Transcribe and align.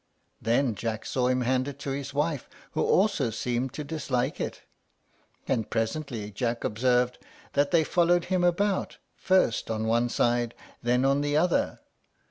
Then 0.41 0.73
Jack 0.73 1.05
saw 1.05 1.27
him 1.27 1.41
hand 1.41 1.67
it 1.67 1.77
to 1.81 1.91
his 1.91 2.11
wife, 2.11 2.49
who 2.71 2.81
also 2.83 3.29
seemed 3.29 3.73
to 3.73 3.83
dislike 3.83 4.41
it; 4.41 4.63
and 5.47 5.69
presently 5.69 6.31
Jack 6.31 6.63
observed 6.63 7.19
that 7.53 7.69
they 7.69 7.83
followed 7.83 8.25
him 8.25 8.43
about, 8.43 8.97
first 9.15 9.69
on 9.69 9.85
one 9.85 10.09
side, 10.09 10.55
then 10.81 11.05
on 11.05 11.21
the 11.21 11.37
other. 11.37 11.81